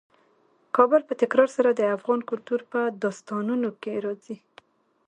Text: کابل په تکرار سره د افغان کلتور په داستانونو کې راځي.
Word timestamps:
کابل 0.75 1.01
په 1.07 1.13
تکرار 1.21 1.49
سره 1.57 1.69
د 1.73 1.81
افغان 1.95 2.19
کلتور 2.29 2.59
په 2.71 2.79
داستانونو 3.03 3.69
کې 3.81 3.93
راځي. 4.05 4.37